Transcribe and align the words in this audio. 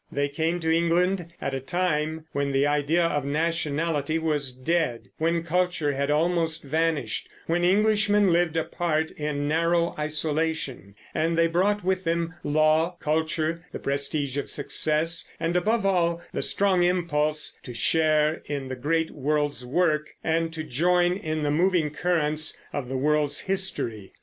They 0.11 0.29
came 0.29 0.59
to 0.61 0.71
England 0.75 1.27
at 1.39 1.53
a 1.53 1.59
time 1.59 2.25
when 2.31 2.53
the 2.53 2.65
idea 2.65 3.03
of 3.03 3.23
nationality 3.23 4.17
was 4.17 4.51
dead, 4.51 5.09
when 5.19 5.43
culture 5.43 5.91
had 5.93 6.09
almost 6.09 6.63
vanished, 6.63 7.29
when 7.45 7.63
Englishmen 7.63 8.33
lived 8.33 8.57
apart 8.57 9.11
in 9.11 9.47
narrow 9.47 9.93
isolation; 9.99 10.95
and 11.13 11.37
they 11.37 11.45
brought 11.45 11.83
with 11.83 12.03
them 12.03 12.33
law, 12.43 12.97
culture, 12.99 13.63
the 13.73 13.77
prestige 13.77 14.39
of 14.39 14.49
success, 14.49 15.29
and 15.39 15.55
above 15.55 15.85
all 15.85 16.23
the 16.33 16.41
strong 16.41 16.81
impulse 16.81 17.59
to 17.61 17.75
share 17.75 18.41
in 18.45 18.69
the 18.69 18.75
great 18.75 19.11
world's 19.11 19.63
work 19.63 20.15
and 20.23 20.51
to 20.53 20.63
join 20.63 21.13
in 21.13 21.43
the 21.43 21.51
moving 21.51 21.91
currents 21.91 22.59
of 22.73 22.89
the 22.89 22.97
world's 22.97 23.41
history. 23.41 24.13